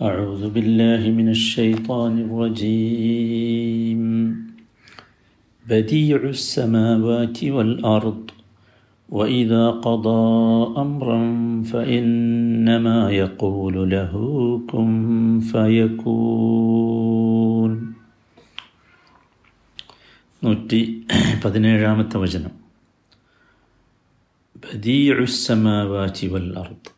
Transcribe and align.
أعوذ 0.00 0.50
بالله 0.50 1.02
من 1.10 1.28
الشيطان 1.30 2.14
الرجيم 2.20 4.02
بديع 5.64 6.20
السماوات 6.30 7.44
والأرض 7.46 8.30
وإذا 9.08 9.70
قضى 9.70 10.24
أمرا 10.76 11.22
فإنما 11.64 12.98
يقول 13.12 13.90
له 13.90 14.12
كن 14.68 14.90
فيكون 15.50 17.14
നൂറ്റി 20.42 20.80
പതിനേഴാമത്തെ 21.42 22.16
വചനം 22.22 22.54
ബദീഉസമാവാചി 24.64 26.26
വൽ 26.32 26.48
അർദ് 26.62 26.90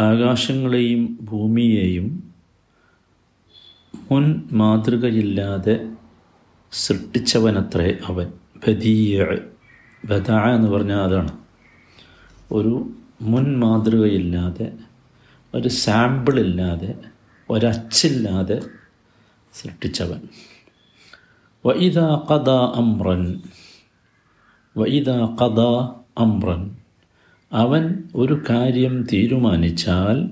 ആകാശങ്ങളെയും 0.00 1.18
ഭൂമിയെയും 1.22 2.34
മുൻ 4.10 4.42
മാതൃകയില്ലാതെ 4.52 5.92
സൃഷ്ടിച്ചവനത്രേ 6.72 7.98
അവൻ. 8.06 8.32
ബദീയ 8.68 9.24
ബദ 10.04 10.30
എന്ന് 10.30 10.68
പറഞ്ഞാൽ 10.68 11.00
അതാണ്. 11.00 11.38
ഒരു 12.52 12.90
മുൻ 13.22 13.60
മാതൃകയില്ലാതെ 13.60 14.72
ഒരു 15.54 15.68
സാമ്പിളില്ലാതെ 15.68 16.94
ഒരച്ചില്ലാതെ 17.50 18.62
സൃഷ്ടിച്ചവൻ. 19.62 20.20
വൈദ 21.66 21.98
കഥ 21.98 22.50
അമ്രൻ 22.50 23.42
വൈദ 24.76 25.10
കഥ 25.10 25.60
അമ്രൻ. 26.18 26.83
അവൻ 27.52 28.04
ഒരു 28.14 28.42
കാര്യം 28.50 29.06
തീരുമാനിച്ചാൽ 29.12 30.30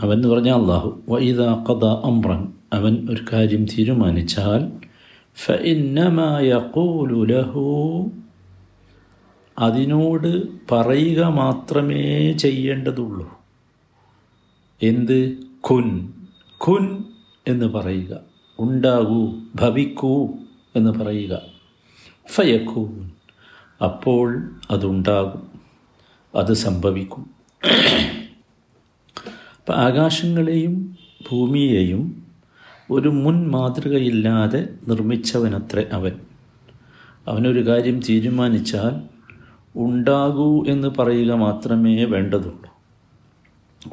അവൻ 0.00 0.12
എന്ന് 0.12 0.28
പറഞ്ഞാൽ 0.28 0.54
അള്ളാഹു 0.54 1.02
വൈദ 1.08 1.40
കഥ 1.40 1.84
അമ്രൻ 1.84 2.52
അവൻ 2.72 3.06
ഒരു 3.10 3.24
കാര്യം 3.32 3.64
തീരുമാനിച്ചാൽ 3.64 4.82
ലഹു 7.24 8.10
അതിനോട് 9.58 10.42
പറയുക 10.74 11.24
മാത്രമേ 11.24 12.32
ചെയ്യേണ്ടതുള്ളൂ. 12.32 13.30
എന്ത്? 14.82 15.36
ഖുൻ. 15.70 16.12
ഖുൻ 16.68 17.04
എന്ന് 17.48 17.66
പറയുക. 17.66 18.20
ഉണ്ടാകൂ 18.58 19.32
ഭവിക്കൂ 19.54 20.28
എന്ന് 20.76 20.90
പറയുക. 20.90 21.42
ഫയക്കൂൻ 22.34 23.10
അപ്പോൾ 23.84 24.50
അതുണ്ടാകും. 24.70 25.51
അത് 26.34 26.52
സംഭവിക്കും. 26.52 27.30
അപ്പം 29.58 29.76
ആകാശങ്ങളെയും 29.76 30.96
ഭൂമിയെയും 31.30 32.26
ഒരു 32.90 33.08
മുൻ 33.08 33.50
മാതൃകയില്ലാതെ 33.50 34.68
നിർമ്മിച്ചവനത്രേ 34.88 35.88
അവൻ. 35.92 36.12
അവനൊരു 37.28 37.66
കാര്യം 37.68 38.00
തീരുമാനിച്ചാൽ 38.00 39.02
ഉണ്ടാകൂ 39.76 40.64
എന്ന് 40.68 40.88
പറയുക 40.98 41.32
മാത്രമേ 41.32 42.04
വേണ്ടതുള്ളൂ. 42.04 42.72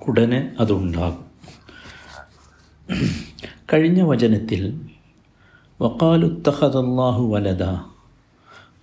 ഉടനെ 0.07 0.55
അതുണ്ടാകും. 0.59 1.29
കഴിഞ്ഞ 3.73 4.01
വചനത്തിൽ 4.01 4.81
വക്കാലുത്തഹദല്ലാഹു 5.81 7.23
വലത 7.23 7.88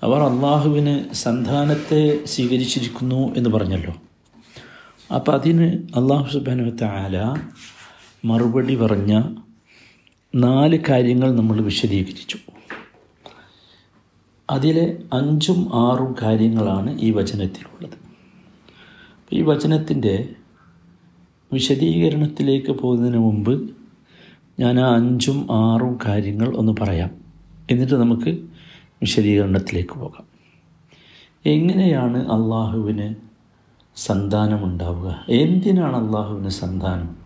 അവർ 0.03 0.23
അള്ളാഹുവിന് 0.23 1.15
സന്താനത്തെ 1.15 2.25
സ്വീകരിച്ചിരിക്കുന്നു 2.25 3.35
എന്ന് 3.37 3.51
പറഞ്ഞല്ലോ. 3.51 3.95
അപ്പം 5.15 5.35
അതിന് 5.35 5.65
അള്ളാഹു 5.97 6.33
സുബാനുവത്ത 6.33 6.85
ആല 6.85 7.35
മറുപടി 8.25 8.75
പറഞ്ഞ 8.75 9.35
നാല് 10.35 10.79
കാര്യങ്ങൾ 10.89 11.37
നമ്മൾ 11.37 11.61
വിശദീകരിച്ചു. 11.61 12.39
അതിലെ 14.51 14.99
അഞ്ചും 15.13 15.71
ആറും 15.75 16.15
കാര്യങ്ങളാണ് 16.23 17.01
ഈ 17.01 17.11
വചനത്തിലുള്ളത്. 17.11 17.99
ഈ 19.33 19.43
വചനത്തിന്റെ 19.43 20.29
വിശദീകരണത്തിലേക്ക് 21.53 22.73
പോകുന്നതിന് 22.73 23.19
മുമ്പ് 23.19 23.71
ഞാൻ 24.61 24.81
ആ 24.81 24.95
അഞ്ചും 24.95 25.47
ആറും 25.51 25.99
കാര്യങ്ങൾ 26.07 26.57
ഒന്ന് 26.57 26.73
പറയാം. 26.81 27.11
എന്നിട്ട് 27.71 27.95
നമുക്ക് 27.95 28.56
വിശദീകരണത്തിലേക്ക് 29.03 29.99
പോകാം. 29.99 30.25
എങ്ങനെയാണ് 31.47 32.19
അള്ളാഹുവിന് 32.19 33.15
സന്താനമുണ്ടാവുക? 33.97 35.25
എന്തിനാണ് 35.29 36.07
അള്ളാഹുവിന് 36.07 36.49
സന്താനം? 36.49 37.17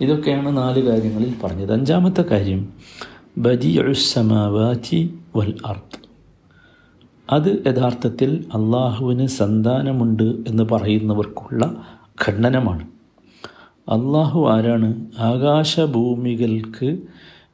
ഇതൊക്കെയാണ് 0.00 0.56
നാല് 0.56 0.86
കാര്യങ്ങളിൽ 0.86 1.34
പറഞ്ഞത്. 1.44 1.72
അഞ്ചാമത്തെ 1.72 2.22
കാര്യം 2.22 2.72
ബദിയുസമാവാചി 3.38 5.18
വൽ 5.36 5.54
അർത്ത് 5.66 6.00
അത് 7.30 7.62
യഥാർത്ഥത്തിൽ 7.66 8.44
അള്ളാഹുവിന് 8.54 9.26
സന്താനമുണ്ട് 9.26 10.22
എന്ന് 10.22 10.62
പറയുന്നവർക്കുള്ള 10.62 11.66
ഖണ്ഡനമാണ്. 12.28 12.86
അള്ളാഹു 13.88 14.48
ആരാണ്? 14.48 15.06
ആകാശഭൂമികൾക്ക് 15.18 16.98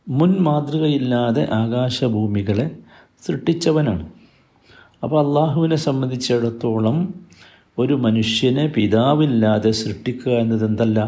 മുൻ 0.09 0.37
മാതൃകയില്ലാതെ 0.41 1.49
ആകാശഭൂമികളെ 1.53 2.71
സൃഷ്ടിച്ചവനാണ്. 3.27 4.05
അപ്പോൾ 5.03 5.19
അള്ളാഹുവിനെ 5.27 5.77
സംബന്ധിച്ചിടത്തോളം 5.77 7.15
ഒരു 7.79 7.95
മനുഷ്യനെ 7.95 8.67
പിതാവില്ലാതെ 8.67 9.71
സൃഷ്ടിക്കുക 9.71 10.33
എന്നത് 10.33 10.65
എന്തല്ല? 10.65 11.01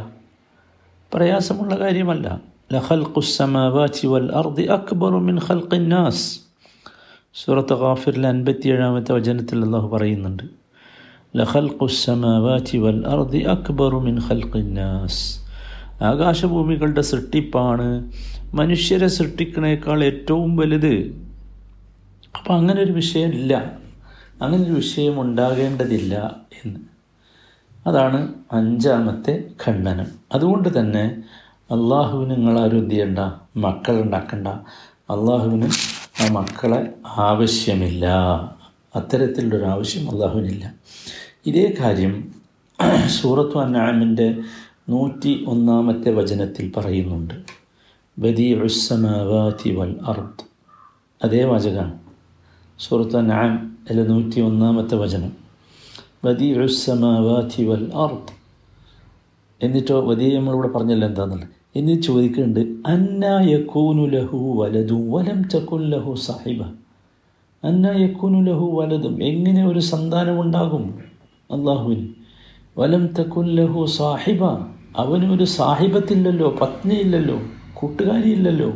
പ്രയാസമുള്ള 1.14 1.74
കാര്യമല്ല. 1.78 2.40
ലഹൽ 2.72 3.02
ഖുസ്സമാവാച്ചി 3.02 4.06
വൽ 4.06 4.28
അർദി 4.32 4.62
അക്ബറു 4.62 5.18
മിൻ 5.18 5.36
ഖൽഖിന്നാസ് 5.48 6.40
സൂറത്ത് 7.34 7.74
ഖാഫിറിലെ 7.74 8.28
അൻപത്തിയേഴാമത്തെ 8.28 9.12
വചനത്തിൽ 9.12 9.64
അള്ളാഹു 9.64 9.88
പറയുന്നുണ്ട് 9.88 10.42
ലഖൽഖുസമാവാറ്റി 11.36 12.78
വൽ 12.78 13.00
അർദി 13.06 13.38
അക്ബറു 13.38 13.98
മിൻ 13.98 14.16
ഖൽഖിന്നാസ് 14.28 15.22
ആകാശഭൂമികളുടെ 16.04 17.00
സൃഷ്ടിപ്പാണ് 17.00 18.12
മനുഷ്യരെ 18.54 19.08
സൃഷ്ടിക്കണേക്കാൾ 19.08 20.04
ഏറ്റവും 20.04 20.56
വലുത്. 20.56 20.94
അപ്പം 22.36 22.54
അങ്ങനെ 22.54 22.82
ഒരു 22.82 22.92
വിഷയമില്ല. 22.92 23.78
അങ്ങനെ 24.42 24.64
ഒരു 24.64 24.72
വിഷയം 24.72 25.20
ഉണ്ടാകേണ്ടതില്ല 25.20 26.36
എന്ന്. 26.64 26.80
അതാണ് 27.86 28.34
അഞ്ചാമത്തെ 28.52 29.44
ഖണ്ഡനം. 29.66 30.06
അതുകൊണ്ട് 30.34 30.80
തന്നെ 30.80 31.22
അള്ളാഹുവിന് 31.70 32.32
എന്ത് 32.32 32.90
ചെയ്യണ്ട 32.90 33.18
മക്കളുണ്ടാക്കണ്ട 33.56 34.48
അള്ളാഹുവിന് 34.88 35.70
ആ 36.22 36.32
മക്കളെ 36.32 36.94
ആവശ്യമില്ല. 37.06 38.06
അത്തരത്തിലുള്ളൊരു 38.96 39.64
ആവശ്യം 39.64 40.10
അള്ളാഹുവിനില്ല. 40.10 40.74
ഇതേ 41.46 41.74
കാര്യം 41.80 42.34
സൂറത്തു 43.06 43.58
അന്നാമിന്റെ 43.58 44.36
നൂറ്റി 44.88 45.44
ഒന്നാമത്തെ 45.48 46.10
വചനത്തിൽ 46.10 46.72
പറയുന്നുണ്ട്. 46.76 47.34
ബദി 48.18 48.54
ഉസ്സമാവാതി 48.54 49.70
വൽ 49.74 49.96
അർദ്. 50.06 50.44
അതേ 51.24 51.44
വാചകമാണ്. 51.44 52.07
സൂറത്ത് 52.78 53.30
നാം 53.30 53.78
അല്ലെ 53.90 54.04
നൂറ്റി 54.04 54.40
ഒന്നാമത്തെ 54.40 54.96
വചനം. 54.96 55.32
വതി 56.24 56.58
ഉസ്സമാവാതി 56.58 57.64
വൽ 57.64 57.90
അർദ്. 57.94 58.32
എന്നിട്ടോ 59.62 60.00
വദി 60.00 60.36
നമ്മളിവിടെ 60.36 60.68
പറഞ്ഞല്ലോ 60.68 61.08
എന്താണെന്നുള്ളത് 61.08 61.48
എന്നിട്ട് 61.76 62.02
ചോദിക്കുന്നുണ്ട് 62.02 62.60
അന്ന 62.88 63.24
യക്കൂനു 63.24 64.06
ലഹു 64.06 64.54
വലതും 64.56 65.12
വലം 65.12 65.48
ചക്കുൻ 65.48 65.82
ലഹു 65.90 66.14
സാഹിബ. 66.14 66.62
അന്ന 67.64 67.86
യക്കൂനു 67.86 68.50
ലഹു 68.50 68.80
വലതും 68.80 69.22
എങ്ങനെ 69.22 69.68
ഒരു 69.68 69.78
സന്താനമുണ്ടാകും 69.78 70.98
അള്ളാഹുവിന് 71.50 72.08
വലം 72.78 73.06
തക്കുൻ 73.06 73.46
ലഹു 73.46 73.84
സാഹിബ. 73.84 74.44
അവനൊരു 74.96 75.44
സാഹിബത്തില്ലല്ലോ 75.44 76.56
പത്നിയില്ലല്ലോ 76.60 77.40
കൂട്ടുകാരിയില്ലല്ലോ. 77.74 78.72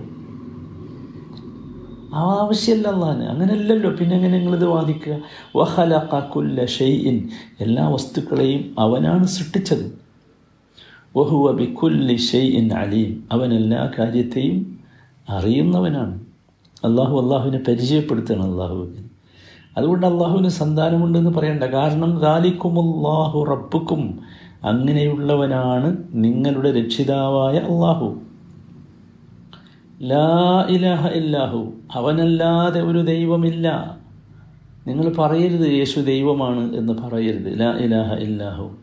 ആവശ്യമല്ല 2.15 2.89
എന്നാണ് 2.89 3.25
അങ്ങനെയല്ലല്ലോ. 3.25 3.91
പിന്നെ 3.91 4.17
എങ്ങനെ 4.17 4.39
നിങ്ങളിത് 4.39 4.67
വാദിക്കുക? 4.67 5.19
വഹലക്കുല്ല 5.57 6.65
ഷെയ്ഇൻ 6.65 7.29
എല്ലാ 7.61 7.89
വസ്തുക്കളെയും 7.89 8.75
അവനാണ് 8.79 9.27
സൃഷ്ടിച്ചത്. 9.27 9.99
വഹുവ 11.17 11.53
ബിക്കുല്ലി 11.53 12.17
ഷെയ്ഇൻ 12.17 12.73
അലീം. 12.73 13.25
അവൻ 13.33 13.55
എല്ലാ 13.55 13.91
കാര്യത്തെയും 13.99 14.79
അറിയുന്നവനാണ്. 15.29 16.21
അള്ളാഹു 16.85 17.21
അള്ളാഹുവിനെ 17.21 17.61
പരിചയപ്പെടുത്തണം 17.69 18.53
അള്ളാഹുവിന് 18.53 19.13
അതുകൊണ്ട് 19.77 20.07
അള്ളാഹുവിന് 20.07 20.49
സന്താനമുണ്ടെന്ന് 20.49 21.31
പറയണ്ട. 21.31 21.65
കാരണം 21.65 22.21
ദാലിക്കുമുല്ലാഹു 22.21 23.43
റബ്ബുക്കും 23.43 24.19
അങ്ങനെയുള്ളവനാണ് 24.65 25.97
നിങ്ങളുടെ 26.13 26.73
രക്ഷിതാവായ 26.73 27.57
അള്ളാഹു 27.57 28.17
ലാ 30.03 30.67
ഇലാഹ 30.69 31.09
ഇല്ലാഹു. 31.09 31.73
അവനല്ലാതെ 31.95 32.81
ഒരു 32.81 32.99
ദൈവമില്ല. 32.99 33.99
നിങ്ങൾ 34.87 35.13
പറയരുത് 35.19 35.71
യേശു 35.71 36.01
ദൈവമാണ് 36.01 36.77
എന്ന് 36.77 36.93
പറയരുത്. 36.93 37.61
ലാ 37.61 37.71
ഇലാഹ 37.71 38.15
ഇല്ലാഹു. 38.15 38.77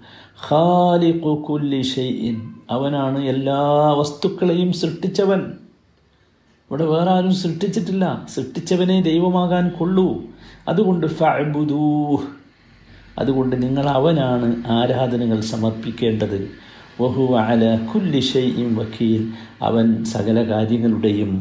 ഖാലിഖു 0.52 1.36
കുല്ലി 1.50 1.82
ഷൈഇൻ. 1.82 2.42
അവനാണ് 2.72 3.26
എല്ലാ 3.26 3.90
വസ്തുക്കളെയും 3.92 4.74
സൃഷ്ടിച്ചവൻ. 4.74 5.40
ഇവിടെ 6.70 6.84
വേറെ 6.84 7.12
ആരും 7.12 7.34
സൃഷ്ടിച്ചിട്ടില്ല. 7.34 8.26
സൃഷ്ടിച്ചവനെ 8.36 9.02
ദൈവമാകാൻ 9.02 9.70
കൊള്ളൂ. 9.70 10.24
അതുകൊണ്ട് 10.68 11.08
ഫഅബുദൂ 11.08 12.20
അതുകൊണ്ട് 13.20 13.64
നിങ്ങൾ 13.64 13.90
അവനാണ് 13.90 14.64
ആരാധനകൾ 14.68 15.40
സമർപ്പിക്കേണ്ടത്. 15.40 16.69
വഹു 17.02 17.24
കുല്ലി 17.94 18.20
ഷൈഇൻ 18.20 18.76
വക്കീൽ. 18.76 19.24
അവൻ 19.62 20.04
സകല 20.04 20.38
കാര്യങ്ങളുടെയും 20.50 21.32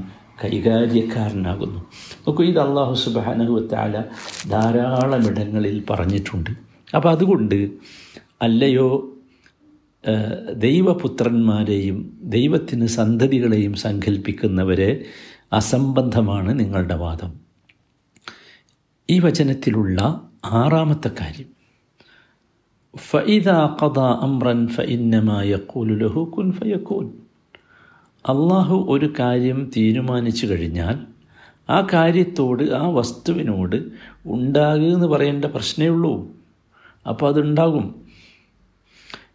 കൈകാര്യക്കാരനാകുന്നു. 0.45 1.81
നോക്കൂ 2.27 2.45
ഇത് 2.45 2.59
അള്ളാഹു 2.59 2.95
സുബാനഹുവത്താല 2.95 4.03
ധാരാളം 4.51 5.23
ഇടങ്ങളിൽ 5.31 5.85
പറഞ്ഞിട്ടുണ്ട്. 5.91 6.51
അപ്പോൾ 6.97 7.11
അതുകൊണ്ട് 7.11 7.71
അല്ലയോ 8.43 9.15
ദൈവപുത്രന്മാരെയും 10.57 12.19
ദൈവത്തിന് 12.23 12.87
സന്തതികളെയും 12.87 13.75
സങ്കല്പിക്കുന്നവരെ 13.75 15.05
അസംബന്ധമാണ് 15.53 16.61
നിങ്ങളുടെ 16.61 16.95
വാദം. 16.95 17.33
ഈ 19.11 19.19
വചനത്തിലുള്ള 19.19 20.01
ആറാമത്തെ 20.45 21.11
കാര്യം. 21.21 21.58
ഫഇദാ 22.97 23.77
കഥ 23.83 23.99
അമ്രൻ 23.99 24.69
ഫഇന്നമായ 24.69 25.57
കൂലുലഹു 25.57 26.21
കുൻ 26.25 26.53
ഫയക്കൂൻ 26.53 27.07
അള്ളാഹു 28.29 28.87
ഒരു 28.89 29.13
കാര്യം 29.19 29.71
തീരുമാനിച്ചു 29.77 30.47
കഴിഞ്ഞാൽ 30.47 31.19
ആ 31.71 31.87
കാര്യത്തോട് 31.93 32.63
ആ 32.63 32.89
വസ്തുവിനോട് 32.89 33.77
ഉണ്ടാകുക 34.27 34.83
എന്ന് 34.83 35.07
പറയേണ്ട 35.07 35.45
പ്രശ്നമേ 35.45 35.89
ഉള്ളൂ. 35.89 36.29
അപ്പോൾ 37.09 37.29
അതുണ്ടാകും. 37.29 37.95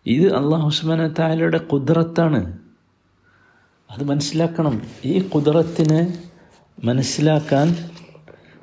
ഇത് 0.05 0.35
അള്ളാഹു 0.35 0.67
ഉസ്മാന 0.67 1.07
താലയുടെ 1.07 1.61
അത് 3.91 4.03
മനസ്സിലാക്കണം. 4.03 4.81
ഈ 5.05 5.19
കുതിരത്തിനെ 5.19 6.17
മനസ്സിലാക്കാൻ 6.83 7.75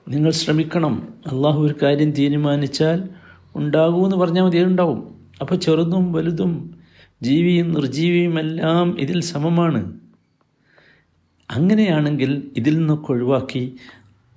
നിങ്ങൾ 0.09 0.31
ശ്രമിക്കണം. 0.31 1.15
അള്ളാഹു 1.27 1.61
ഒരു 1.61 1.75
കാര്യം 1.83 2.11
തീരുമാനിച്ചാൽ 2.11 3.09
ഉണ്ടാകുമെന്ന് 3.55 4.17
പറഞ്ഞാൽ 4.17 4.43
മതി 4.43 4.59
ഉണ്ടാവും 4.59 5.15
അപ്പോൾ 5.41 5.55
ചെറുതും 5.55 6.13
വലുതും 6.13 6.81
ജീവിയും 7.23 7.73
നിർജീവിയും 7.73 8.39
എല്ലാം 8.39 9.01
ഇതിൽ 9.01 9.21
സമമാണ്. 9.21 10.01
അങ്ങനെയാണെങ്കിൽ 11.51 12.51
ഇതിൽ 12.57 12.79
നിന്നൊക്കെ 12.79 13.13
ഒഴിവാക്കി 13.13 13.77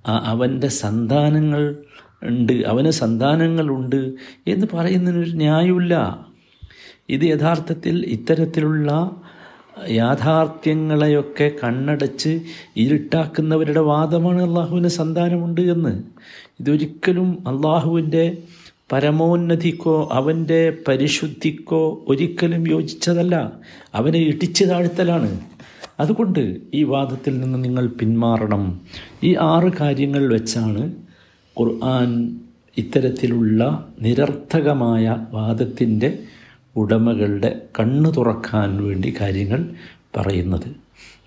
അവന്റെ 0.06 0.68
സന്താനങ്ങൾ 0.68 1.76
ഉണ്ട് 2.22 2.52
അവന് 2.66 2.90
സന്താനങ്ങളുണ്ട് 2.90 4.14
എന്ന് 4.46 4.66
പറയുന്നതിനൊരു 4.74 5.30
ന്യായമില്ല 5.30 5.94
ഇത് 7.08 7.20
യഥാർത്ഥത്തിൽ 7.20 8.06
ഇത്തരത്തിലുള്ള 8.06 9.10
യാഥാർത്ഥ്യങ്ങളെയൊക്കെ 9.88 11.52
കണ്ണടച്ച് 11.64 12.40
ഇരുട്ടാക്കുന്നവരുടെ 12.76 13.80
വാദമാണ് 13.80 14.42
അള്ളാഹുവിന് 14.42 14.88
സന്താനമുണ്ട് 14.88 15.60
എന്ന്. 15.60 16.02
ഇതൊരിക്കലും 16.60 17.44
അള്ളാഹുവിന്റെ 17.48 18.38
പരമോന്നതിക്കോ 18.92 20.08
അവന്റെ 20.12 20.76
പരിശുദ്ധിക്കോ 20.88 22.04
ഒരിക്കലും 22.08 22.68
യോജിച്ചതല്ല. 22.68 23.52
അവനെ 23.94 24.18
ഇടിച്ചു 24.18 24.64
താഴ്ത്തലാണ് 24.64 25.40
അതുകൊണ്ട് 26.00 26.60
ഈ 26.74 26.82
വാദത്തിൽ 26.82 27.40
നിന്ന് 27.40 27.64
നിങ്ങൾ 27.64 27.86
പിന്മാറണം. 27.86 28.80
ഈ 29.22 29.36
ആറ് 29.40 29.72
കാര്യങ്ങൾ 29.80 30.32
വെച്ചാണ് 30.32 30.92
ഖുർആൻ 31.60 32.38
ഇത്തരത്തിലുള്ള 32.78 33.88
നിരർത്ഥകമായ 34.00 35.26
വാദത്തിന്റെ 35.30 36.18
ഉടമകളുടെ 36.76 37.62
കണ്ണു 37.80 38.10
തുറക്കാൻ 38.10 38.84
വേണ്ടി 38.84 39.14
കാര്യങ്ങൾ 39.20 39.70
പറയുന്നത്. 40.16 40.68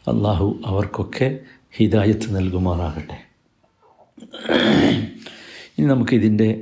അള്ളാഹു 0.09 0.59
അവർക്കൊക്കെ 0.65 1.39
ഹിദായത്ത് 1.77 2.35
നൽകുമാറാകട്ടെ. 2.35 3.17
ഇനി 5.77 5.87
നമുക്കിതിന്റെ 5.87 6.61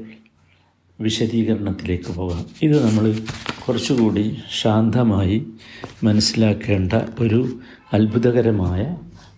വിശദീകരണത്തിലേക്ക് 0.99 2.15
പോകാം. 2.15 2.45
ഇത് 2.61 2.85
നമ്മൾ 2.87 3.15
കുറച്ചുകൂടി 3.67 4.37
ശാന്തമായി 4.61 5.45
മനസ്സിലാക്കേണ്ട 6.03 6.93
ഒരു 7.19 7.59
അത്ഭുതകരമായ 7.93 8.97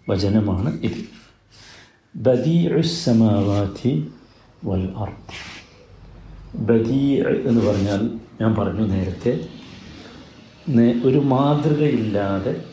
വചനമാണ് 0.09 0.81
ഇത്. 0.81 1.17
ബദീസമാവാധി 2.15 4.07
വൽ 4.65 4.89
അർദ്. 4.97 5.57
ബദീ 6.57 7.21
എന്ന് 7.45 7.65
പറഞ്ഞാൽ 7.65 8.09
ഞാൻ 8.41 8.55
പറഞ്ഞു 8.55 8.87
നേരത്തെ 8.87 9.47
ഒരു 11.03 11.17
മാതൃകയില്ലാതെ 11.17 12.63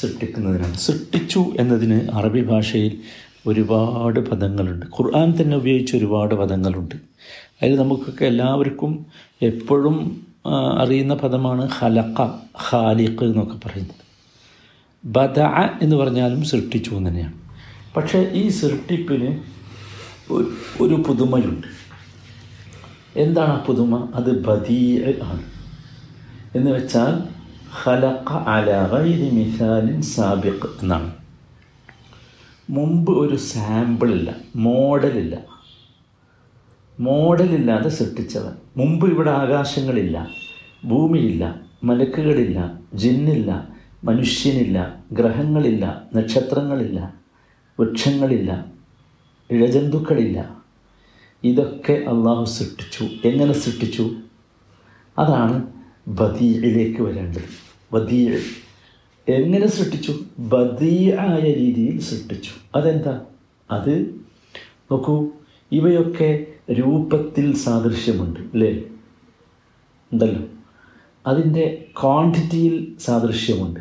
സൃഷ്ടിക്കുന്നതിനാണ്. 0.00 0.74
സൃഷ്ടിച്ചു 0.74 1.52
എന്നതിന് 1.58 2.08
അറബി 2.12 2.44
ഭാഷയിൽ 2.44 2.98
ഒരുപാട് 3.46 4.30
പദങ്ങളുണ്ട്. 4.30 4.86
ഖുർആൻ 4.86 5.34
തന്നെ 5.42 5.56
ഉപയോഗിച്ച 5.56 5.96
ഒരുപാട് 5.96 6.34
പദങ്ങളുണ്ട്. 6.34 6.94
അതിൽ 7.62 7.76
നമുക്കൊക്കെ 7.76 8.24
എല്ലാവർക്കും 8.24 9.06
എപ്പോഴും 9.42 10.26
അറിയുന്ന 10.78 11.14
പദമാണ് 11.14 11.68
ഹലക്ക 11.68 12.22
ഖാലിഖ് 12.72 13.24
എന്നൊക്കെ 13.24 13.68
പറയുന്നത്. 13.68 14.02
ബദ 15.04 15.40
എന്ന് 15.82 15.96
പറഞ്ഞാലും 15.96 16.44
സൃഷ്ടിച്ചു 16.44 16.90
തന്നെയാണ് 16.90 17.32
പക്ഷേ 17.96 18.30
ഈ 18.32 18.48
സൃഷ്ടിപ്പിന് 18.48 19.40
ഒരു- 20.82 21.04
പുതുമയുണ്ട്. 21.04 21.66
എന്താണ് 23.18 23.48
ആ 23.48 23.64
പുതുമ? 23.66 24.08
അത് 24.14 24.44
ബദീ 24.44 25.02
ആണ്. 25.22 25.42
എന്ന് 26.54 26.70
വെച്ചാൽ 26.70 27.22
ഹലക്ക 27.82 28.32
അല 28.32 28.86
മിസാലിൻ 29.32 30.02
സാബിഖ് 30.02 30.66
എന്നാണ്. 30.82 31.21
മുമ്പ് 32.70 33.12
ഒരു 33.12 33.36
സാമ്പിളില്ല 33.36 34.36
മോഡലില്ല 34.56 35.38
മോഡലില്ലാതെ 37.00 37.88
സൃഷ്ടിച്ചവൻ. 37.88 38.52
മുമ്പ് 38.76 39.10
ഇവിടെ 39.10 39.30
ആകാശങ്ങളില്ല 39.30 40.28
ഭൂമിയില്ല 40.84 41.60
മലക്കുകളില്ല 41.84 42.80
ജിന്നില്ല 42.94 43.68
മനുഷ്യനില്ല 44.04 45.04
ഗ്രഹങ്ങളില്ല 45.12 46.08
നക്ഷത്രങ്ങളില്ല 46.14 47.14
വൃക്ഷങ്ങളില്ല 47.80 48.66
ഇഴജന്തുക്കളില്ല. 49.50 50.56
ഇതൊക്കെ 51.44 51.92
അള്ളാഹു 51.92 52.44
സൃഷ്ടിച്ചു. 52.44 53.04
എങ്ങനെ 53.24 53.52
സൃഷ്ടിച്ചു? 53.52 54.10
അതാണ് 55.18 55.72
ബദീയിലേക്ക് 56.08 57.02
വരേണ്ടത്. 57.02 57.48
ബദീഴ് 57.92 58.40
എങ്ങനെ 59.28 59.66
സൃഷ്ടിച്ചു? 59.66 60.24
ബദിയായ 60.38 61.40
രീതിയിൽ 61.40 62.00
സൃഷ്ടിച്ചു. 62.00 62.50
അതെന്താ? 62.74 63.20
അത് 63.70 64.20
നോക്കൂ 64.90 65.28
ഇവയൊക്കെ 65.72 66.46
രൂപത്തിൽ 66.72 67.56
സാദൃശ്യമുണ്ട് 67.56 68.40
അല്ലേ 68.40 68.82
ഉണ്ടല്ലോ. 70.12 70.42
അതിന്റെ 71.26 71.84
ക്വാണ്ടിറ്റിയിൽ 72.02 72.96
സാദൃശ്യമുണ്ട്. 73.00 73.80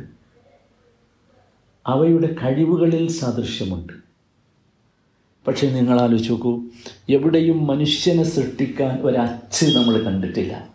അവയുടെ 1.87 2.35
കഴിവുകളിൽ 2.43 3.11
സാദൃശ്യമുണ്ട്. 3.11 3.93
പക്ഷേ 5.47 5.71
നിങ്ങൾ 5.71 6.01
ആലോചിച്ച് 6.01 6.31
നോക്കൂ 6.31 6.61
എവിടെയും 7.09 7.67
മനുഷ്യനെ 7.67 8.23
സൃഷ്ടിക്കാൻ 8.23 9.01
ഒരച്ച് 9.01 9.65
നമ്മൾ 9.65 10.03
കണ്ടിട്ടില്ല. 10.03 10.69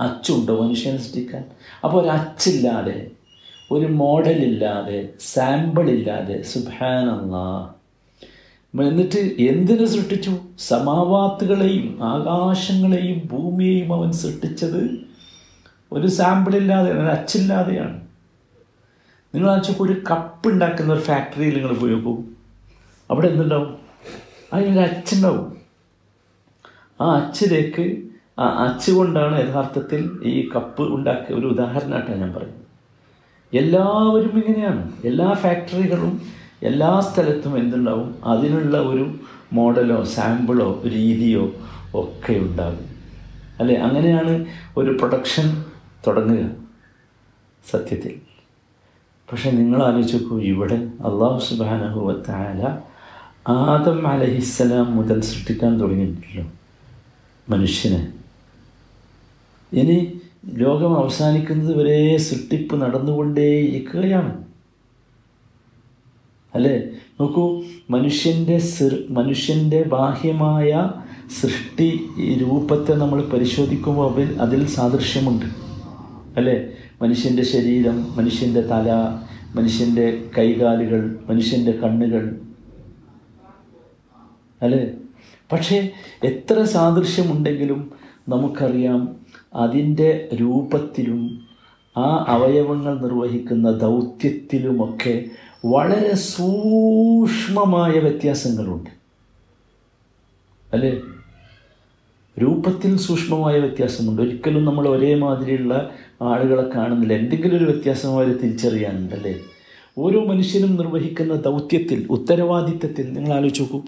അച്ചുണ്ടോ 0.00 0.66
മനുഷ്യനെ 0.66 0.96
സൃഷ്ടിക്കാൻ? 0.96 1.44
അപ്പോൾ 1.84 2.10
ഒരച്ചില്ലാതെ 2.10 3.10
ഒരു 3.72 3.86
മോഡലില്ലാതെ 3.86 5.08
സാമ്പിളില്ലാതെ 5.20 6.42
സുബാനല്ലാ 6.42 7.46
എന്നിട്ട് 8.74 9.20
എന്തിനു 9.42 9.84
സൃഷ്ടിച്ചു? 9.84 10.32
സമാവാത്തുകളെയും 10.58 11.98
ആകാശങ്ങളെയും 12.02 13.28
ഭൂമിയെയും 13.32 13.94
അവൻ 13.94 14.12
സൃഷ്ടിച്ചത് 14.12 14.82
ഒരു 15.92 16.06
സാമ്പിളില്ലാതെ 16.06 16.92
ഒരു 16.92 17.06
അച്ചില്ലാതെയാണ്. 17.06 17.96
നിങ്ങൾ 19.34 19.54
വെച്ചാൽ 19.54 19.76
ഒരു 19.80 20.02
കപ്പ് 20.10 20.48
ഉണ്ടാക്കുന്ന 20.48 20.92
ഒരു 20.92 21.00
ഫാക്ടറിയിൽ 21.00 21.54
നിങ്ങൾ 21.54 21.74
പോയി 21.74 21.92
നോക്കും. 21.92 22.36
അവിടെ 23.10 23.28
എന്തുണ്ടാവും? 23.28 23.76
അതിനൊരു 24.52 24.80
അച്ചുണ്ടാവും 24.80 25.56
ആ 27.00 27.06
അച്ചിലേക്ക് 27.16 27.86
ആ 28.38 28.46
അച്ച് 28.64 28.90
കൊണ്ടാണ് 28.90 29.48
യഥാർത്ഥത്തിൽ 29.48 30.02
ഈ 30.24 30.48
കപ്പ് 30.54 30.82
ഉണ്ടാക്കിയ 30.82 31.36
ഒരു 31.36 31.46
ഉദാഹരണമായിട്ടാണ് 31.46 32.20
ഞാൻ 32.20 32.32
പറയുന്നത്. 32.32 32.65
എല്ലാവരും 33.54 34.42
ഇങ്ങനെയാണ്. 34.44 34.92
എല്ലാ 35.04 35.32
ഫാക്ടറികളും 35.32 36.20
എല്ലാ 36.62 37.00
സ്ഥലത്തും 37.00 37.58
എന്തുണ്ടാവും? 37.58 38.24
അതിനുള്ള 38.24 38.78
ഒരു 38.78 39.14
മോഡലോ 39.52 40.04
സാമ്പിളോ 40.04 40.82
രീതിയോ 40.84 41.52
ഒക്കെ 41.94 42.38
ഉണ്ടാകും. 42.38 42.86
അല്ലേ? 43.60 43.76
അങ്ങനെയാണ് 43.76 44.46
ഒരു 44.76 44.90
പ്രൊഡക്ഷൻ 44.90 45.64
തുടങ്ങുക. 46.06 46.50
സത്യത്തിൽ. 47.70 48.14
പക്ഷെ 49.32 49.50
നിങ്ങൾ 49.50 49.82
ആലോചിച്ച് 49.82 50.16
നോക്കൂ 50.16 50.40
ഇവിടെ 50.40 50.74
അള്ളാഹു 50.74 51.44
സുബാനഹുവത്തായ 51.50 52.78
ആദം 53.52 54.08
അലഹിസ്സലാം 54.08 54.96
മുതൽ 54.96 55.20
സൃഷ്ടിക്കാൻ 55.20 55.80
തുടങ്ങിയിട്ടില്ലോ 55.80 56.52
മനുഷ്യനെ. 57.48 58.12
ഇനി 59.72 60.15
ലോകം 60.54 60.96
അവസാനിക്കുന്നത് 60.98 61.78
വരെ 61.78 62.16
സൃഷ്ടിപ്പ് 62.16 62.76
നടന്നുകൊണ്ടേയിരിക്കുകയാണ്. 62.76 64.44
അല്ലേ? 66.54 66.82
നോക്കൂ 67.20 67.62
മനുഷ്യന്റെ 67.90 68.60
മനുഷ്യന്റെ 69.10 69.82
ബാഹ്യമായ 69.82 70.90
സൃഷ്ടി 71.40 72.08
രൂപത്തെ 72.18 72.92
നമ്മൾ 72.92 73.22
പരിശോധിക്കുമ്പോൾ 73.22 74.12
അതിൽ 74.12 74.36
അതിൽ 74.40 74.66
സാദൃശ്യമുണ്ട്. 74.66 75.46
അല്ലേ? 76.36 76.64
മനുഷ്യന്റെ 77.02 77.42
ശരീരം 77.42 78.16
മനുഷ്യന്റെ 78.16 78.60
തല 78.60 78.92
മനുഷ്യന്റെ 79.54 80.24
കൈകാലുകൾ 80.38 81.18
മനുഷ്യന്റെ 81.30 81.72
കണ്ണുകൾ. 81.72 82.40
അല്ലേ? 84.62 84.90
പക്ഷേ 85.52 85.90
എത്ര 86.24 86.62
സാദൃശ്യമുണ്ടെങ്കിലും 86.62 87.90
നമുക്കറിയാം 88.28 89.25
അതിന്റെ 89.56 90.28
രൂപത്തിലും 90.40 91.46
ആ 91.96 92.24
അവയവങ്ങൾ 92.28 93.02
നിർവഹിക്കുന്ന 93.02 93.70
ദൗത്യത്തിലുമൊക്കെ 93.70 95.24
വളരെ 95.64 96.14
സൂക്ഷ്മമായ 96.14 97.90
വ്യത്യാസങ്ങളുണ്ട്. 97.90 98.90
അല്ലേ? 100.72 101.00
രൂപത്തിൽ 102.42 102.96
സൂക്ഷ്മമായ 102.96 103.58
വ്യത്യാസമുണ്ട്. 103.58 104.22
ഒരിക്കലും 104.22 104.64
നമ്മൾ 104.64 104.88
ഒരേ 104.88 105.14
മാതിരിയുള്ള 105.14 105.90
ആളുകളെ 106.22 106.70
കാണുന്നില്ല. 106.76 107.14
എന്തെങ്കിലും 107.14 107.56
ഒരു 107.56 107.64
വ്യത്യാസം 107.64 108.12
അവർ 108.12 108.38
തിരിച്ചറിയാനുണ്ടല്ലേ 108.38 109.40
ഓരോ 109.98 110.24
മനുഷ്യനും 110.24 110.76
നിർവഹിക്കുന്ന 110.76 111.34
ദൗത്യത്തിൽ 111.34 112.06
ഉത്തരവാദിത്തത്തിൽ 112.10 113.12
നിങ്ങൾ 113.12 113.32
ആലോചിച്ച് 113.32 113.62
നോക്കൂ. 113.62 113.82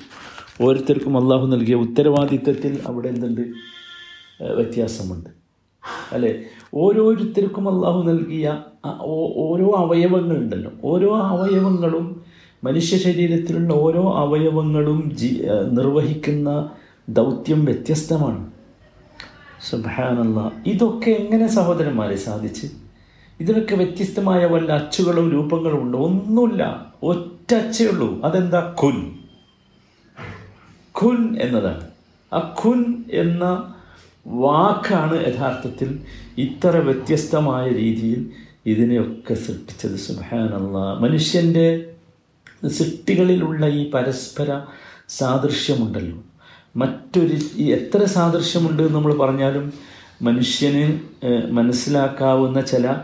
ഓരോരുത്തർക്കും 0.60 1.18
അള്ളാഹു 1.18 1.46
നൽകിയ 1.46 1.74
ഉത്തരവാദിത്തത്തിൽ 1.74 2.80
അവിടെ 2.86 3.08
എന്തുണ്ട്? 3.08 3.40
വ്യത്യാസമുണ്ട്. 4.44 5.47
അല്ലേ? 6.12 6.34
ഓരോരുത്തർക്കും 6.74 7.68
അള്ളാഹു 7.68 8.02
നൽകിയ 8.02 8.62
ഓരോ 9.46 9.74
അവയവങ്ങളുണ്ടല്ലോ. 9.76 10.70
ഓരോ 10.84 11.16
അവയവങ്ങളും 11.16 12.22
മനുഷ്യ 12.64 12.98
ശരീരത്തിലുള്ള 12.98 13.74
ഓരോ 13.74 14.12
അവയവങ്ങളും 14.16 15.10
ജി 15.14 15.46
നിർവഹിക്കുന്ന 15.72 16.70
ദൗത്യം 17.08 17.64
വ്യത്യസ്തമാണ്. 17.64 18.50
സുബാനല്ല 19.70 20.52
ഇതൊക്കെ 20.66 21.10
എങ്ങനെ 21.10 21.46
സഹോദരന്മാരെ 21.46 22.16
സാധിച്ച്? 22.16 22.66
ഇതിനൊക്കെ 23.40 23.74
വ്യത്യസ്തമായ 23.74 24.46
വല്ല 24.46 24.72
അച്ചുകളും 24.72 25.30
രൂപങ്ങളും 25.30 25.82
ഉണ്ട്? 25.82 25.96
ഒന്നുമില്ല. 25.96 26.92
ഒറ്റ 27.02 27.54
അച്ചേ 27.54 27.86
ഉള്ളൂ. 27.86 28.20
അതെന്താ? 28.24 28.74
കുൻ 28.82 28.96
ഖുൻ 31.02 31.38
എന്നതാണ്. 31.42 31.86
ആ 32.32 32.54
ഖുൻ 32.64 33.04
എന്ന 33.12 33.74
വാക്കാണ് 34.28 35.26
യഥാർത്ഥത്തിൽ 35.26 35.98
ഇത്ര 36.38 36.76
വ്യത്യസ്തമായ 36.76 37.68
രീതിയിൽ 37.68 38.30
ഇതിനെയൊക്കെ 38.66 39.34
സൃഷ്ടിച്ചത്. 39.34 39.96
സുഹാനല്ല 39.96 40.98
മനുഷ്യന്റെ 41.00 41.84
സൃഷ്ടികളിലുള്ള 42.68 43.66
ഈ 43.66 43.90
പരസ്പര 43.90 44.60
സാദൃശ്യമുണ്ടല്ലോ. 45.08 46.16
മറ്റൊരു 46.76 47.36
എത്ര 47.64 48.04
സാദൃശ്യമുണ്ട് 48.04 48.82
എന്ന് 48.82 48.94
നമ്മൾ 48.94 49.16
പറഞ്ഞാലും 49.18 49.72
മനുഷ്യന് 50.22 50.98
മനസ്സിലാക്കാവുന്ന 51.50 52.60
ചില 52.60 52.96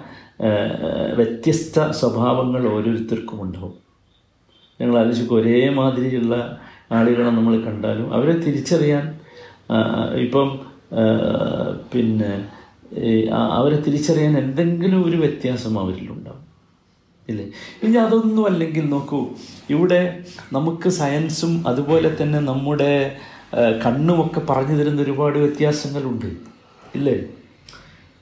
വ്യത്യസ്ത 1.15 1.91
സ്വഭാവങ്ങൾ 1.91 2.69
ഓരോരുത്തർക്കും 2.73 3.43
ഉണ്ടാവും 3.43 3.75
ഞങ്ങൾ 4.81 4.99
ആലോചിക്കും 4.99 5.37
ഒരേ 5.37 5.69
മാതിരിയുള്ള 5.69 6.59
ആളുകളെ 6.93 7.31
നമ്മൾ 7.31 7.61
കണ്ടാലും 7.61 8.15
അവരെ 8.15 8.33
തിരിച്ചറിയാൻ 8.33 9.21
ഇപ്പം 10.15 10.74
പിന്നെ 11.93 12.33
അവരെ 13.59 13.79
തിരിച്ചറിയാൻ 13.87 14.35
എന്തെങ്കിലും 14.39 15.01
ഒരു 15.09 15.17
വ്യത്യാസം 15.17 15.79
അവരിലുണ്ടാവും. 15.79 16.43
ഇല്ലേ? 17.29 17.45
ഇനി 17.83 17.97
അതൊന്നും 17.97 18.45
അല്ലെങ്കിൽ 18.47 18.85
നോക്കൂ 18.89 19.21
ഇവിടെ 19.71 20.01
നമുക്ക് 20.53 20.89
സയൻസും 20.89 21.53
അതുപോലെ 21.69 22.11
തന്നെ 22.21 22.41
നമ്മുടെ 22.51 22.93
കണ്ണുമൊക്കെ 23.85 24.41
പറഞ്ഞു 24.51 24.77
തരുന്ന 24.77 25.03
ഒരുപാട് 25.03 25.39
വ്യത്യാസങ്ങളുണ്ട്. 25.39 26.31
ഇല്ലേ? 26.95 27.17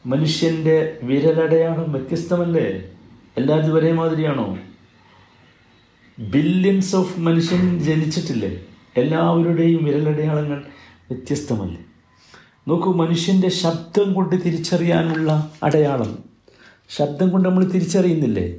മനുഷ്യന്റെ 0.07 0.77
വിരലടയാളം 1.03 1.93
വ്യത്യസ്തമല്ലേ? 1.93 2.67
എല്ലാവരും 3.37 3.75
ഒരേ 3.75 3.93
മാതിരിയാണോ? 3.93 4.47
ബില്യൺസ് 6.19 6.97
ഓഫ് 6.97 7.21
മനുഷ്യൻ 7.21 7.63
ജനിച്ചിട്ടില്ലേ? 7.89 8.53
എല്ലാവരുടെയും 8.97 9.81
വിരലടയാളങ്ങൾ 9.85 10.61
വ്യത്യസ്തമല്ലേ? 11.11 11.81
നോക്കൂ 12.69 12.93
മനുഷ്യന്റെ 12.93 13.49
ശബ്ദം 13.49 14.15
കൊണ്ട് 14.15 14.37
തിരിച്ചറിയാനുള്ള 14.37 15.51
അടയാളം. 15.63 16.19
ശബ്ദം 16.89 17.29
കൊണ്ട് 17.29 17.49
നമ്മൾ 17.49 17.65
തിരിച്ചറിയുന്നില്ലേ? 17.65 18.55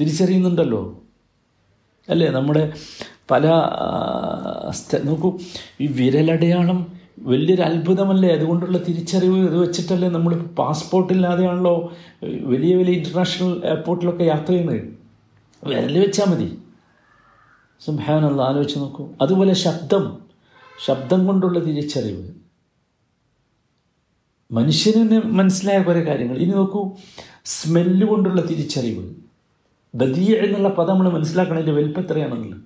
തിരിച്ചറിയുന്നുണ്ടല്ലോ. 0.00 1.00
അല്ലേ? 2.08 2.28
നമ്മുടെ 2.28 2.72
പല 3.30 3.48
നോക്കൂ 5.04 5.38
ഈ 5.80 5.86
വിരലടയാളം 5.86 6.92
വലിയൊരു 7.18 7.62
അത്ഭുതമല്ലേ? 7.62 8.34
അതുകൊണ്ടുള്ള 8.34 8.78
തിരിച്ചറിവ് 8.78 9.38
ഇത് 9.38 9.58
വെച്ചിട്ടല്ലേ 9.58 10.08
നമ്മൾ 10.08 10.34
പാസ്പോർട്ടില്ലാതെയാണല്ലോ 10.36 11.92
വലിയ 12.22 12.76
വലിയ 12.76 12.92
ഇന്റർനാഷണൽ 12.92 13.62
എയർപോർട്ടിലൊക്കെ 13.64 14.24
യാത്ര 14.24 14.50
ചെയ്യുന്നത്. 14.50 14.82
വിരൽ 15.64 15.98
വെച്ചാൽ 15.98 16.26
മതി. 16.26 16.58
സുബാനുള്ള 17.86 18.42
ആലോചിച്ച് 18.42 18.78
നോക്കൂ. 18.78 19.08
അതുപോലെ 19.20 19.54
ശബ്ദം. 19.54 20.25
ശബ്ദം 20.84 21.26
കൊണ്ടുള്ള 21.26 21.58
തിരിച്ചറിവ്. 21.58 22.30
മനുഷ്യന് 24.52 25.20
മനസ്സിലായ 25.24 25.82
കുറേ 25.82 26.04
കാര്യങ്ങൾ. 26.04 26.36
ഇനി 26.36 26.52
നോക്കൂ 26.52 26.90
സ്മെല്ല് 27.44 28.06
കൊണ്ടുള്ള 28.06 28.40
തിരിച്ചറിവ്. 28.40 29.14
ബദിയ 29.94 30.34
എന്നുള്ള 30.36 30.68
പദം 30.68 30.88
നമ്മൾ 30.88 31.08
മനസ്സിലാക്കണം 31.08 31.56
അതിന്റെ 31.56 31.72
വലിപ്പം 31.72 32.02
എത്രയാണെന്നുള്ളത് 32.02 32.60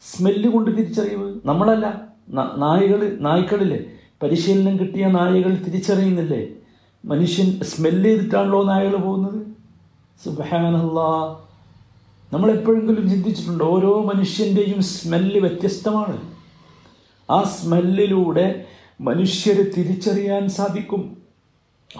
സ്മെല്ല് 0.00 0.48
കൊണ്ട് 0.48 0.70
തിരിച്ചറിവ്. 0.70 1.40
നമ്മളല്ല 1.44 2.08
നായകൾ 2.56 3.18
നായ്ക്കളില്ലേ? 3.20 3.84
പരിശീലനം 4.22 4.78
കിട്ടിയ 4.78 5.06
നായകൾ 5.06 5.54
തിരിച്ചറിയുന്നില്ലേ? 5.54 6.48
മനുഷ്യൻ 7.04 7.60
സ്മെല്ല് 7.60 8.08
ചെയ്തിട്ടാണല്ലോ 8.08 8.64
നായകൾ 8.64 8.96
പോകുന്നത്? 8.96 9.46
സുബാനല്ലാ 10.24 11.36
നമ്മളെപ്പോഴെങ്കിലും 12.32 13.10
ചിന്തിച്ചിട്ടുണ്ട്? 13.10 13.64
ഓരോ 13.64 14.12
മനുഷ്യന്റെയും 14.14 14.82
സ്മെല്ല് 14.82 15.40
വ്യത്യസ്തമാണ്. 15.40 16.35
ആ 17.30 17.38
സ്മെല്ലിലൂടെ 17.54 18.46
മനുഷ്യരെ 19.00 19.64
തിരിച്ചറിയാൻ 19.76 20.44
സാധിക്കും. 20.48 21.02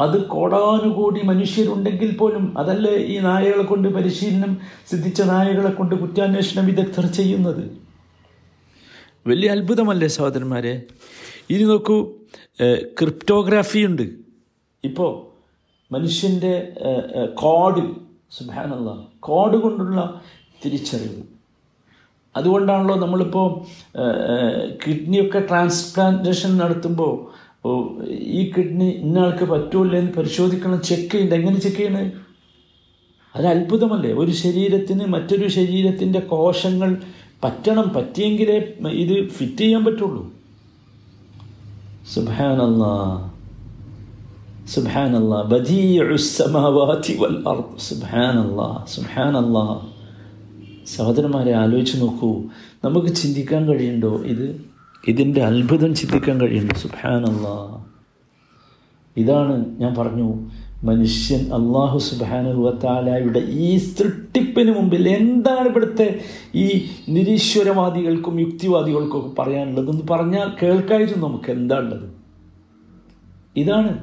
അത് 0.00 0.16
കോടാനുകൂടി 0.26 1.21
മനുഷ്യരുണ്ടെങ്കിൽ 1.23 2.11
പോലും 2.16 2.45
അതല്ലേ 2.59 2.95
ഈ 3.12 3.16
നായകളെ 3.18 3.64
കൊണ്ട് 3.64 3.88
പരിശീലനം 3.88 4.52
സിദ്ധിച്ച 4.90 5.23
നായകളെ 5.23 5.71
കൊണ്ട് 5.71 5.95
കുറ്റാന്വേഷണ 5.95 6.61
വിദഗ്ധർ 6.66 7.06
ചെയ്യുന്നത്? 7.18 7.62
വലിയ 9.26 9.50
അത്ഭുതമല്ലേ 9.50 10.09
സഹോദരന്മാരെ? 10.16 10.75
ഇനി 11.50 11.62
നോക്കൂ 11.62 11.97
ക്രിപ്റ്റോഗ്രാഫി 12.99 13.80
ഉണ്ട്. 13.87 14.06
ഇപ്പോൾ 14.85 15.12
മനുഷ്യന്റെ 15.95 16.54
കോഡ് 17.35 17.85
സുബാനുള്ള 18.37 18.90
കോഡ് 19.21 19.56
കൊണ്ടുള്ള 19.56 20.00
തിരിച്ചറിവ്. 20.64 21.23
അതുകൊണ്ടാണല്ലോ 22.36 22.96
നമ്മളിപ്പോൾ 22.96 23.48
കിഡ്നിയൊക്കെ 24.86 25.38
ട്രാൻസ്പ്ലാന്റേഷൻ 25.38 26.56
നടത്തുമ്പോൾ 26.56 27.12
ഈ 28.38 28.52
കിഡ്നി 28.56 28.84
ഇന്ന 28.84 29.18
ആൾക്ക് 29.18 29.44
എന്ന് 29.96 30.12
പരിശോധിക്കണം 30.12 30.82
ചെക്ക് 30.82 31.10
ചെയ്യണ്ട. 31.12 31.32
എങ്ങനെ 31.32 31.60
ചെക്ക് 31.60 31.76
ചെയ്യണത് 31.76 32.12
അത് 33.36 33.46
അത്ഭുതമല്ലേ? 33.46 34.12
ഒരു 34.12 34.30
ശരീരത്തിന് 34.30 35.04
മറ്റൊരു 35.04 35.48
ശരീരത്തിന്റെ 35.48 36.20
കോശങ്ങൾ 36.20 36.90
പറ്റണം 37.44 37.88
പറ്റിയെങ്കിലേ 37.96 38.58
ഇത് 39.04 39.14
ഫിറ്റ് 39.28 39.58
ചെയ്യാൻ 39.58 39.82
പറ്റുള്ളൂ. 39.84 40.22
സുബാനല്ലാ 42.14 42.94
സുബാനല്ലാ 44.74 45.38
അർദ്. 47.50 47.78
സുബാനല്ലാ 47.88 48.84
സുബാനല്ലാ 48.94 49.64
സഹോദരന്മാരെ 50.86 51.52
ആലോചിച്ച് 51.52 52.00
നോക്കൂ. 52.00 52.42
നമുക്ക് 52.84 53.08
ചിന്തിക്കാൻ 53.08 53.68
കഴിയുണ്ടോ 53.68 54.16
ഇത്? 54.16 54.60
ഇതിന്റെ 55.08 55.42
അത്ഭുതം 55.42 55.94
ചിന്തിക്കാൻ 55.94 56.40
കഴിയുന്നുണ്ടോ? 56.40 56.80
സുബാനല്ല 56.80 57.86
ഇതാണ് 59.16 59.80
ഞാൻ 59.80 59.94
പറഞ്ഞു 59.94 60.50
മനുഷ്യൻ 60.84 61.40
അള്ളാഹു 61.40 61.98
സുബാനുവത്താലയുടെ 61.98 63.38
ഈ 63.38 63.76
സൃഷ്ടിപ്പിന് 63.76 64.74
മുമ്പിൽ 64.74 65.08
എന്താണ് 65.08 65.68
ഇവിടുത്തെ 65.68 66.20
ഈ 66.54 66.84
നിരീശ്വരവാദികൾക്കും 67.08 68.40
യുക്തിവാദികൾക്കും 68.40 69.18
ഒക്കെ 69.18 69.42
പറയാനുള്ളതെന്ന് 69.42 70.02
പറഞ്ഞാൽ 70.10 70.50
കേൾക്കായിരുന്നു 70.62 71.26
നമുക്ക് 71.26 71.50
എന്താ 71.50 71.76
ഉള്ളത്. 71.76 72.10
ഇതാണ്. 73.56 73.98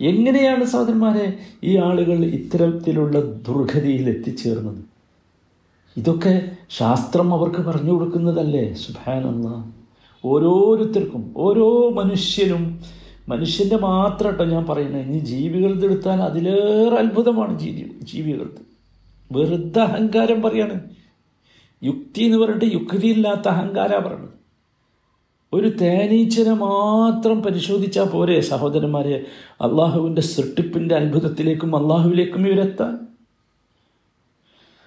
എങ്ങനെയാണ് 0.00 0.64
സഹോദരന്മാരെ 0.64 1.38
ഈ 1.64 1.76
ആളുകൾ 1.76 2.24
ഇത്തരത്തിലുള്ള 2.24 3.20
ദുർഗതിയിൽ 3.20 4.08
എത്തിച്ചേർന്നത്? 4.08 4.93
ഇതൊക്കെ 5.96 6.50
ശാസ്ത്രം 6.70 7.34
അവർക്ക് 7.34 7.56
പറഞ്ഞു 7.56 7.92
കൊടുക്കുന്നതല്ലേ? 7.92 8.72
സുബാനല്ല 8.72 9.74
ഓരോരുത്തർക്കും 10.24 11.34
ഓരോ 11.36 11.90
മനുഷ്യനും 11.90 12.80
മനുഷ്യന്റെ 13.28 13.76
മാത്രം 13.76 14.30
കേട്ടോ 14.30 14.44
ഞാൻ 14.44 14.66
പറയുന്നത് 14.66 15.02
ഇനി 15.02 15.18
ജീവികളുടെ 15.18 15.84
എടുത്താൽ 15.84 16.20
അതിലേറെ 16.20 16.96
അത്ഭുതമാണ് 16.96 17.58
ജീവി 17.58 17.90
ജീവികൾക്ക്. 18.02 18.62
വെറുതെ 19.32 19.80
അഹങ്കാരം 19.80 20.42
പറയാണ്. 20.42 20.80
യുക്തി 21.82 22.22
എന്ന് 22.22 22.38
പറഞ്ഞിട്ട് 22.38 22.64
യുക്തിയില്ലാത്ത 22.64 23.48
അഹങ്കാര 23.48 23.98
പറയുന്നത് 23.98 24.34
ഒരു 25.52 25.68
തേനീച്ചനെ 25.68 26.52
മാത്രം 26.52 27.42
പരിശോധിച്ചാൽ 27.42 28.04
പോരെ 28.04 28.40
സഹോദരന്മാരെ. 28.40 29.24
അള്ളാഹുവിന്റെ 29.60 30.22
സൃഷ്ടിപ്പിന്റെ 30.22 30.94
അത്ഭുതത്തിലേക്കും 30.94 31.76
അള്ളാഹുവിലേക്കും 31.76 32.48
ഇവരെത്താൻ. 32.48 33.13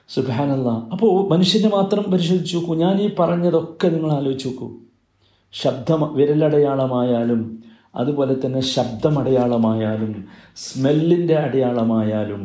സുബാനല്ല 0.10 0.70
അപ്പോൾ 0.94 1.14
മനുഷ്യനെ 1.30 1.70
മാത്രം 1.70 2.04
പരിശോധിച്ച് 2.12 2.56
നോക്കൂ 2.56 2.76
ഞാൻ 2.76 3.02
ഈ 3.02 3.08
പറഞ്ഞതൊക്കെ 3.20 3.88
നിങ്ങൾ 3.88 4.12
ആലോചിച്ച് 4.12 4.48
നോക്കൂ 4.48 4.68
ശബ്ദം 5.54 6.02
വിരലടയാളമായാലും 6.16 7.42
അതുപോലെ 7.96 8.34
തന്നെ 8.34 8.62
ശബ്ദമടയാളമായാലും 8.68 10.12
സ്മെല്ലിന്റെ 10.58 11.36
അടയാളമായാലും 11.38 12.44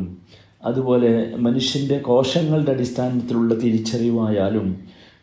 അതുപോലെ 0.63 1.11
മനുഷ്യന്റെ 1.37 1.97
കോശങ്ങളുടെ 1.99 2.71
അടിസ്ഥാനത്തിലുള്ള 2.71 3.53
തിരിച്ചറിവായാലും 3.55 4.67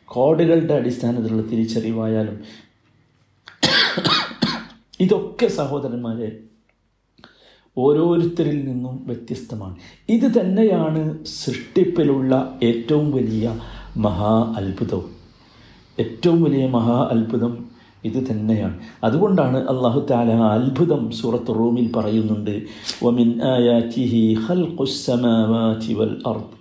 കോഡുകളുടെ 0.08 0.74
അടിസ്ഥാനത്തിലുള്ള 0.74 1.42
തിരിച്ചറിവായാലും 1.42 2.36
ഇതൊക്കെ 5.00 5.46
സഹോദരന്മാരെ 5.52 6.30
ഓരോരുത്തരിൽ 7.79 8.57
നിന്നും 8.67 8.95
വ്യത്യസ്തമാണ് 9.07 9.75
ഇത് 10.09 10.27
തന്നെയാണ് 10.37 11.01
സൃഷ്ടിപ്പിലുള്ള 11.35 12.33
ഏറ്റവും 12.63 13.07
വലിയ 13.11 13.47
മഹാ 13.99 14.33
അത്ഭുതവും 14.59 15.09
ഏറ്റവും 15.97 16.39
വലിയ 16.41 16.65
മഹാ 16.69 16.97
അത്ഭുതം 17.11 17.53
ഇത് 18.03 18.19
തന്നെയാണ് 18.27 18.75
അതുകൊണ്ടാണ് 19.03 19.59
അള്ളാഹു 19.71 20.01
താല 20.09 20.31
അത്ഭുതം 20.49 21.03
സൂറത്ത് 21.19 21.53
റൂമിൽ 21.59 21.87
പറയുന്നുണ്ട് 21.95 22.55
വമിൻ 23.03 23.31
ആയാറ്റിഹി 23.53 24.25
ഖൽഖുസ് 24.45 25.01
സമാവാതി 25.05 25.95
വൽ 26.01 26.15
അർദ് 26.25 26.53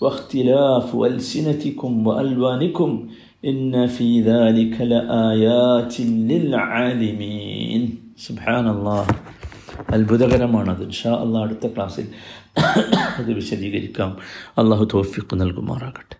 واختلاف 0.00 0.88
ألسنتكم 1.02 1.92
وألوانكم 2.06 2.90
إن 3.44 3.74
في 3.88 4.08
ذلك 4.22 4.74
لآيات 4.84 5.94
للعالمين 6.30 7.82
سبحان 8.18 8.66
الله 8.68 9.02
അത്ഭുതകരമാണത്. 9.93 10.83
ഇൻഷാ 10.83 11.11
അള്ളാഹ് 11.11 11.45
അടുത്ത 11.45 11.67
ക്ലാസ്സിൽ 11.67 12.07
അത് 13.17 13.31
വിശദീകരിക്കാം. 13.33 14.17
അള്ളാഹു 14.57 14.87
തോഫിക്ക് 14.93 15.41
നൽകുമാറാകട്ടെ. 15.41 16.15